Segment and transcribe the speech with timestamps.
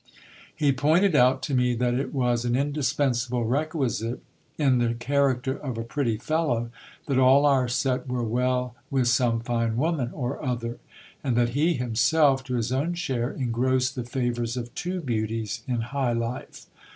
[0.55, 4.23] He pointed out to me that it was an indispensable requisite
[4.57, 6.71] in the cha racter of a pretty fellow,
[7.05, 10.79] that all our set were well with some fine woman or other;
[11.23, 15.81] and that he himself, to his own share, engrossed the favours of two beauties in
[15.81, 16.65] high life.